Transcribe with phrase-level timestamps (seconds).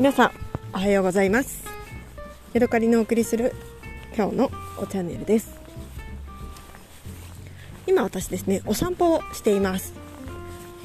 [0.00, 0.30] 皆さん
[0.72, 1.62] おはようございます。
[2.54, 3.52] ヤドカリのお送りする
[4.16, 5.60] 今日のおチャンネルです。
[7.86, 9.92] 今私ですねお散歩をしています、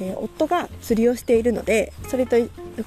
[0.02, 2.36] えー、夫が釣りをしているのでそれと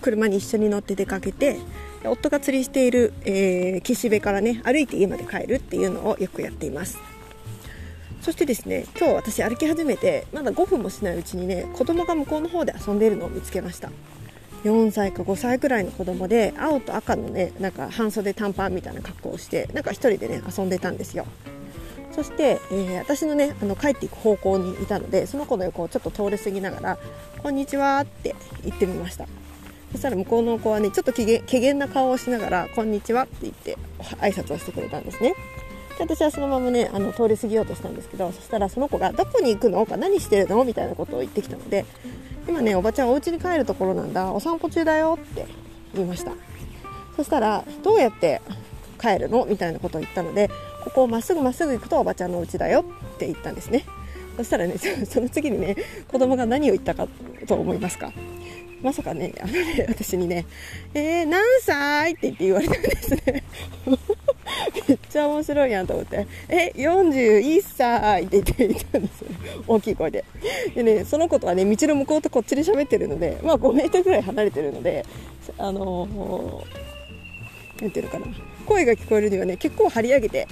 [0.03, 1.57] 車に一緒に乗って出かけて
[2.05, 6.99] 夫が釣りしている、えー、岸辺からね歩いて家まで帰るっていうのをよくやっています。
[8.21, 13.89] そしてですね今日私歩き始めてまだ5分もしないうちにね子供が向こうの方で遊んでいるのを見つけました。
[14.63, 21.25] 4歳か5歳くらいの子供で青と赤のねなんか半袖短パンみたいな格好をしてなんか1人でね遊んでたんですよ
[22.11, 26.97] そして、えー、私のねあの帰っていく方向にいたのでその子の横をちょっと通り過ぎながら
[27.41, 29.25] 「こんにちは」って言ってみました
[29.91, 31.23] そしたら向こうの子はねちょっと機
[31.57, 33.77] 嫌な顔をしながら「こんにちは」って言って
[34.19, 35.33] 挨拶をしてくれたんですね
[35.97, 41.85] で私はそのままねあの通り過ぎようとしたんですけどそしたらその子が「どこに行くの?」か「何してるの?」みたいなことを言ってきたので
[42.49, 44.31] 今ねおばちゃんお家に帰るところなんだ。
[44.33, 45.45] お散歩中だよって
[45.93, 46.31] 言いました。
[47.15, 48.41] そしたらどうやって
[48.99, 50.49] 帰るのみたいなことを言ったので
[50.83, 53.85] ここをまっすぐまっすぐ行くとおばちゃんの家だよって言ったんですね。
[54.37, 55.75] そしたらねその次にね
[56.07, 57.07] 子供が何を言ったか
[57.47, 58.11] と思いますか。
[58.81, 60.45] まさかねあのね私にね
[60.95, 63.43] 「えー、何歳?」って言って言われたんですね。
[64.89, 69.27] めっちゃ面白いやんと思って、え、41歳って言っていたんですよ。
[69.67, 70.25] 大きい声で。
[70.73, 75.05] でね、その子とはね、道の向こうとこっちで喋ってるので、まあ5メートルぐらい離れてるので、
[75.59, 78.25] あのー、なんていうのかな、
[78.65, 80.47] 声が聞こえるにはね、結構張り上げて、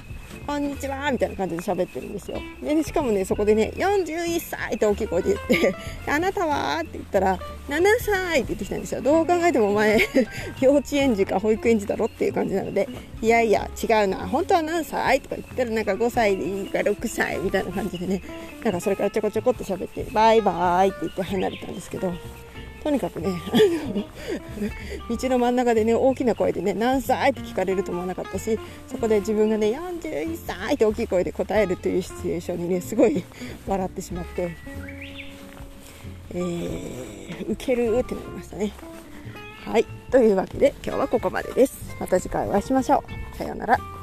[0.46, 2.38] こんにちはみたいな感じで喋ってるんですよ。
[2.62, 5.74] で、ね、しかもね、そこでね、41歳って大きい声で言って、
[6.10, 6.78] あなたは？
[6.80, 9.02] って言ったら、7歳って言ってきたんですよ。
[9.02, 9.98] どう考えてもお前、
[10.60, 12.88] 幼稚園児か保育園児だろっていう感じなので、
[13.20, 15.20] いやいや、違うな、本当は何歳？
[15.20, 18.22] とか言ったら、なんか5歳でいいか6歳みたいな感じでね、
[18.64, 22.12] なんかそれからちょこちょこって喋って、バイバイって言って離れたんですけど、
[22.82, 23.28] とにかくね
[25.08, 33.24] 道の真ん中でね大きな声でね何歳って聞かれると思わなかったしそこで自分がね41歳って大きい声で答えるというシチュエーションにねすごい
[33.66, 34.56] 笑ってしまって、
[36.30, 38.72] えー、ウケるってなりましたね。
[39.64, 39.84] はい。
[40.10, 41.94] というわけで今日はここまでです。
[42.00, 43.04] また次回お会いしましょ
[43.34, 43.36] う。
[43.36, 43.97] さようなら。